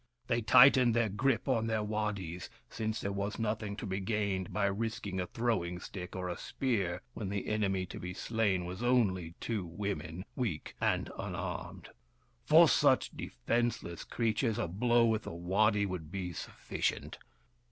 They 0.25 0.41
tightened 0.41 0.95
their 0.95 1.09
grip 1.09 1.47
on 1.47 1.67
their 1.67 1.83
waddies, 1.83 2.49
since 2.71 2.99
there 2.99 3.11
was 3.11 3.37
no 3.37 3.53
thing 3.53 3.75
to 3.75 3.85
be 3.85 3.99
gained 3.99 4.51
by 4.51 4.65
risking 4.65 5.19
a 5.19 5.27
throwing 5.27 5.79
stick 5.79 6.15
or 6.15 6.27
a 6.27 6.39
spear 6.39 7.03
when 7.13 7.29
the 7.29 7.47
enemy 7.47 7.85
to 7.85 7.99
be 7.99 8.15
slain 8.15 8.65
was 8.65 8.81
only 8.81 9.35
two 9.39 9.63
women, 9.63 10.25
weak 10.35 10.75
and 10.81 11.11
unarmed. 11.19 11.89
For 12.47 12.67
such 12.67 13.15
defenceless 13.15 14.03
creatures, 14.03 14.57
a 14.57 14.67
blow 14.67 15.05
with 15.05 15.27
a 15.27 15.35
waddy 15.35 15.85
would 15.85 16.11
be 16.11 16.33
sufficient. 16.33 17.19